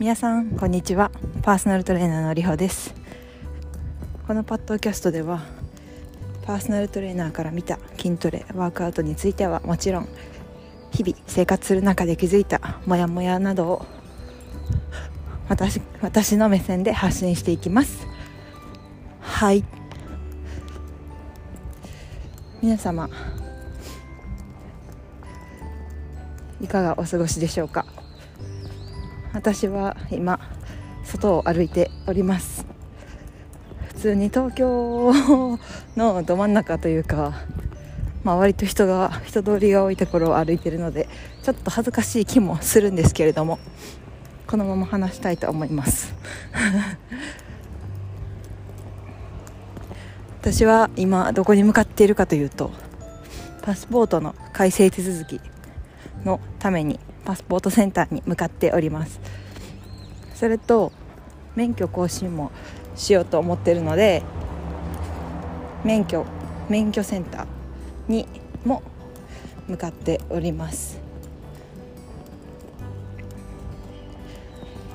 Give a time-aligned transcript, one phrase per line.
[0.00, 1.10] 皆さんこんにちは。
[1.42, 2.94] パーソナルトレーナーのりほです。
[4.26, 5.42] このパッドキャストでは
[6.40, 10.08] パーソナルトレーナーから見た筋トレワークアウトについてはもちろん
[10.90, 13.86] 日々生活する中で気づいたモヤモヤなどを
[15.50, 18.06] 私私の目線で発信していきます。
[19.20, 19.62] はい。
[22.62, 23.10] 皆様
[26.62, 27.84] いかがお過ごしでしょうか？
[29.32, 30.40] 私は今
[31.04, 32.66] 外を歩いております。
[33.88, 35.12] 普通に東京
[35.96, 37.34] のど真ん中というか、
[38.24, 41.08] まあ、割と人が人通りが多いところを歩いているので
[41.42, 43.58] ちょっと恥ずかしい気もするんですけれども
[44.46, 46.14] このまま話したいと思います。
[50.40, 52.70] 私は今どこに向かっているかというと
[53.62, 55.40] パスポートの改正手続き
[56.24, 59.20] のためにパスポートセンターに向かっております。
[60.34, 60.92] それと
[61.54, 62.50] 免許更新も
[62.94, 64.22] しようと思ってるので
[65.84, 66.24] 免許
[66.68, 67.46] 免許センター
[68.08, 68.26] に
[68.64, 68.82] も
[69.68, 71.00] 向かっております。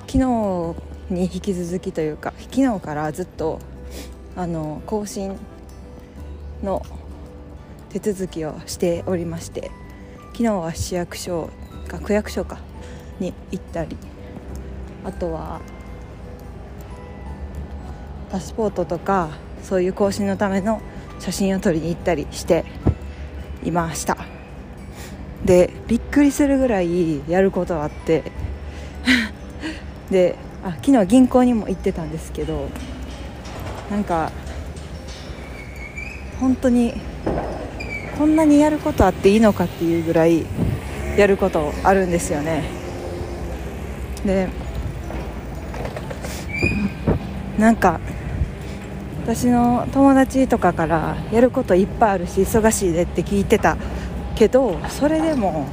[0.07, 0.75] 昨日
[1.09, 3.59] に引き続きというか昨日からずっと
[4.35, 5.37] あの更新
[6.63, 6.85] の
[7.89, 9.71] 手続きをしておりまして
[10.31, 11.49] 昨日は市役所
[11.85, 12.59] か区役所か
[13.19, 13.97] に行ったり
[15.03, 15.61] あとは
[18.31, 19.29] パスポートとか
[19.63, 20.81] そういう更新のための
[21.19, 22.65] 写真を撮りに行ったりして
[23.63, 24.17] いました。
[25.45, 28.23] でびっくりするぐらいやることあって
[30.09, 32.67] であ昨日銀行にも行ってたんですけど
[33.91, 34.31] なんか
[36.39, 36.99] 本当に
[38.17, 40.45] こんなにやることあっていいのかっていうぐらい
[41.17, 42.63] やることあるんですよね。
[44.25, 44.47] で
[47.57, 47.99] なんか
[49.23, 53.77] 私の友達とかからやることいっぱいあるし忙しいでって聞いてた
[54.35, 55.67] けどそれでも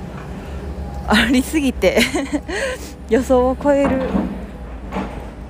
[1.07, 2.01] ありすぎて
[3.11, 4.01] 予想を超える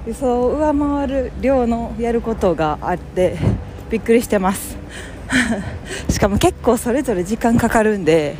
[0.06, 3.36] 予想を上回る量のやることがあって
[3.90, 4.76] びっくりしてます。
[6.08, 8.36] しかも結構それぞれ時間かかるんで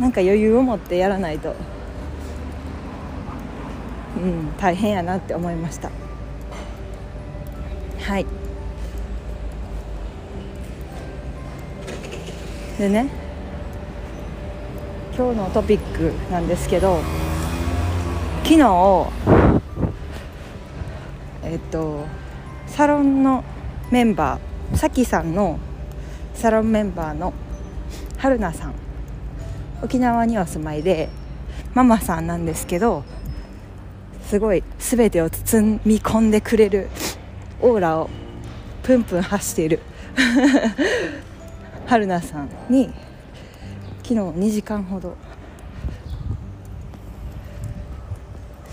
[0.00, 1.54] なんか余裕を持ってやらないと。
[4.16, 5.90] うん大変やなって思いました。
[8.00, 8.26] はい。
[12.78, 13.10] でね
[15.14, 17.02] 今日のトピックなんですけど
[18.42, 19.08] 昨日
[21.44, 22.06] えっと
[22.66, 23.44] サロンの
[23.90, 25.58] メンバーさきさんの
[26.32, 27.34] サロンメンバーの
[28.16, 28.74] 春菜さん
[29.82, 31.08] 沖縄にお住まいで
[31.74, 33.04] ママさんなんですけど
[34.24, 36.88] すごい全てを包み込んでくれる
[37.60, 38.10] オーラを
[38.82, 39.80] プンプン発している
[41.86, 42.92] 春菜さんに
[44.02, 45.16] 昨日2時間ほど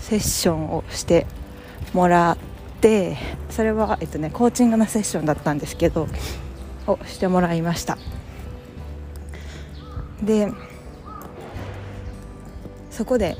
[0.00, 1.26] セッションをして
[1.92, 3.16] もらって
[3.50, 6.08] それは、えっとね、コーチングのセッションだったんですけど
[6.86, 7.98] をしてもらいました。
[10.22, 10.52] で
[12.98, 13.36] そこで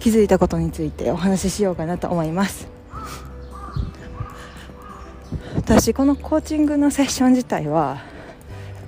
[0.00, 2.66] 気づいたことについてお話ししようかなと思います。
[5.54, 8.02] 私このコーチングのセッション自体は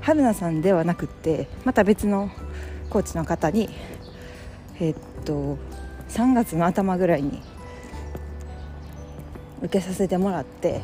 [0.01, 2.29] 春菜さんではなくってまた別の
[2.91, 3.69] コーチの方に
[4.81, 4.95] えっ
[5.25, 5.59] と
[6.09, 7.41] 3月の頭ぐらいに
[9.63, 10.81] 受けさせてもらって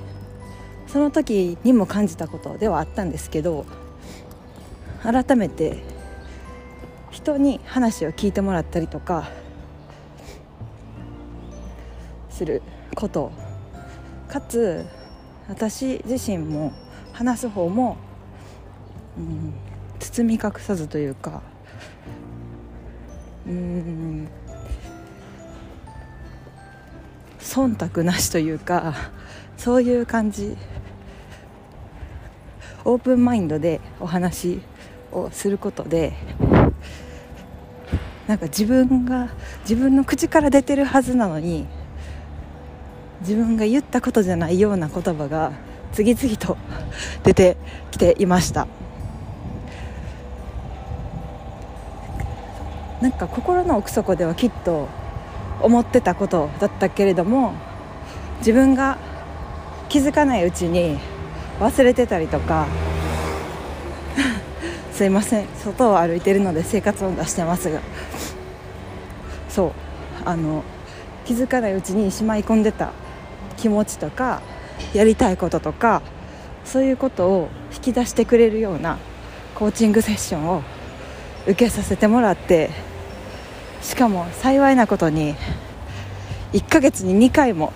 [0.87, 3.66] その時にも感じたことではあったんですけど
[5.03, 5.89] 改めて
[7.22, 9.28] 人に話を聞いてもらったりとか
[12.31, 12.62] する
[12.94, 13.31] こと。
[14.26, 14.86] かつ
[15.48, 16.72] 私自身も
[17.12, 17.97] 話す方も、
[19.19, 19.53] うん、
[19.98, 21.42] 包み隠さずというか
[23.44, 24.28] うん
[27.41, 28.94] 忖度なしというか
[29.56, 30.56] そういう感じ。
[32.84, 34.62] オープンマインドでお話
[35.12, 36.15] をすることで
[38.30, 39.28] なんか自分が
[39.62, 41.66] 自分の口から出てるはずなのに
[43.22, 45.50] 自分が言ったことじゃないような言葉が
[45.92, 46.56] 次々と
[47.24, 47.56] 出て
[47.91, 48.68] きていました。
[53.00, 54.86] なんか心の奥底ではきっと
[55.60, 57.54] 思ってたことだったけれども
[58.38, 58.97] 自分が
[59.88, 61.00] 気づかないうちに
[61.59, 62.68] 忘れてたりとか
[65.00, 65.47] すいません。
[65.64, 67.80] 外を歩いてるので生活音出してますが。
[69.48, 69.72] そう。
[70.26, 70.62] あの
[71.24, 72.92] 気づかないうちにしまい込んでた
[73.56, 74.42] 気持ちとか
[74.92, 76.02] やりたいこととか
[76.66, 78.98] そういうことを引き出してくれるような
[79.54, 80.62] コーチングセッションを
[81.46, 82.68] 受けさせてもらって
[83.80, 85.34] しかも幸いなことに
[86.53, 87.72] 1ヶ月に2回も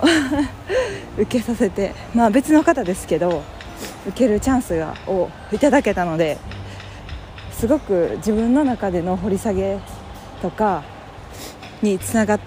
[1.17, 3.43] 受けさせてまあ別の方ですけど
[4.09, 6.37] 受けるチャンスがをいただけたので
[7.59, 9.79] すごく自分の中での掘り下げ
[10.43, 10.85] とか
[11.83, 12.41] につながっ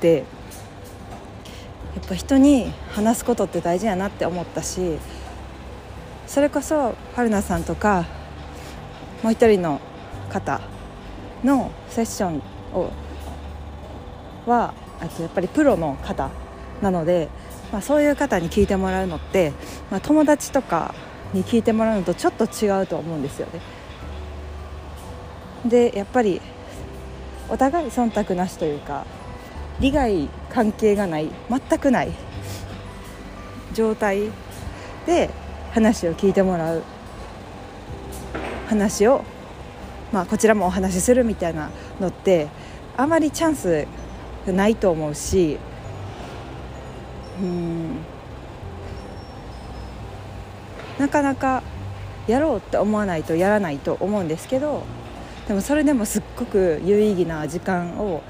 [0.00, 0.24] て
[1.94, 4.98] やっぱ人に話すことって大事やなって思ったし
[6.26, 8.04] それこそ春菜さんとか
[9.22, 9.80] もう一人の
[10.30, 10.60] 方
[11.42, 12.42] のセッション
[12.74, 12.90] を
[14.46, 14.74] は
[15.16, 16.30] とやっぱりプロの方
[16.82, 17.28] なので、
[17.72, 19.52] まあ、そういう方に聞いてもらうのって、
[19.90, 20.94] まあ、友達とか
[21.32, 23.77] に聞いてもらうのとちょっと違うと思うんですよね。
[25.68, 26.40] でやっぱり
[27.48, 29.06] お互い忖度なしというか
[29.80, 32.12] 利害関係がない全くない
[33.72, 34.30] 状態
[35.06, 35.30] で
[35.72, 36.82] 話を聞いてもらう
[38.66, 39.24] 話を、
[40.12, 41.70] まあ、こちらもお話しするみたいな
[42.00, 42.48] のって
[42.96, 43.86] あまりチャンス
[44.46, 45.58] ないと思うし
[47.40, 47.96] うん
[50.98, 51.62] なかなか
[52.26, 54.82] やろうって思わないとやらないと思うんですけど
[55.48, 58.22] でもそれでもすっごく有意義な時間を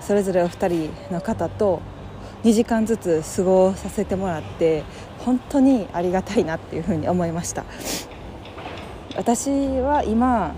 [0.00, 1.82] それぞれお二人の方と
[2.44, 4.82] 2時間ずつ過ごさせてもらって
[5.18, 7.64] 本当にありがたいなっていうふうに思いました。
[9.16, 10.54] 私は今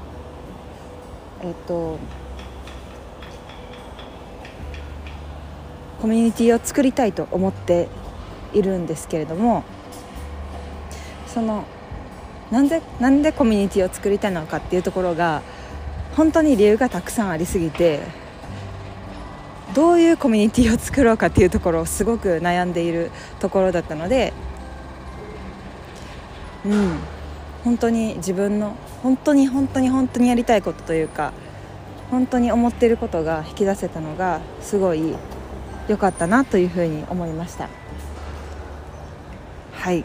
[1.43, 1.99] えっと
[6.01, 7.89] コミュニティを作りたいと思って
[8.53, 9.65] いるんですけれども
[11.27, 11.65] その
[12.53, 15.43] なんでなんでコミュニティを作りたいのかっていうところが
[16.17, 18.01] 本当に理由がたくさんありすぎて
[19.75, 24.33] どういうコミュニティを作ろうかっていうところをすごく悩んでいるところだったので
[26.65, 26.99] うん
[27.65, 31.33] 本当に自分の本当に本当に本当にやりたいことというか
[32.11, 35.15] 本当に思っていることが引き出せたのがすごい
[35.89, 37.69] 良かったなというふうに思いました。
[39.73, 40.01] はい。
[40.01, 40.05] っ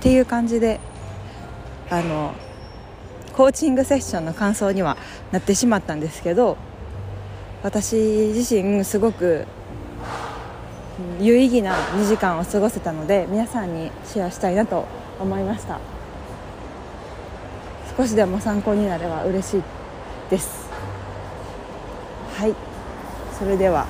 [0.00, 0.78] ていう感じで
[1.90, 2.34] あの
[3.36, 4.96] コーチングセッションの感想には
[5.30, 6.56] なってしまったんですけど
[7.62, 7.96] 私
[8.32, 9.46] 自身すごく
[11.20, 14.86] 有意義な2時間を過ごせたので皆さんにシェアしたいなと
[15.20, 15.78] 思いました。
[17.96, 19.62] 少しでも参考になれば嬉しい
[20.30, 20.68] です。
[22.36, 22.54] はい。
[23.38, 23.86] それでは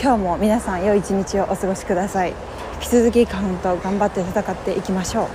[0.00, 2.30] 今日も皆さん良い一日をお過ごしください。
[2.74, 5.28] 引き続き花粉と頑張って戦っていきましょう。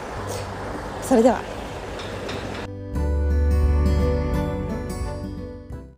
[1.06, 1.53] それでは。